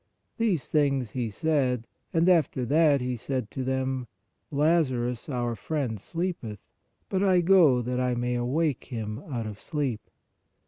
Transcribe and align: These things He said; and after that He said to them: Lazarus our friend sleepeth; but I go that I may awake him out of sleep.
These 0.37 0.67
things 0.67 1.11
He 1.11 1.29
said; 1.29 1.85
and 2.11 2.27
after 2.27 2.65
that 2.65 3.01
He 3.01 3.15
said 3.15 3.51
to 3.51 3.63
them: 3.63 4.07
Lazarus 4.49 5.29
our 5.29 5.55
friend 5.55 5.99
sleepeth; 6.01 6.57
but 7.07 7.21
I 7.21 7.41
go 7.41 7.83
that 7.83 7.99
I 7.99 8.15
may 8.15 8.33
awake 8.33 8.85
him 8.85 9.19
out 9.29 9.45
of 9.45 9.59
sleep. 9.59 10.01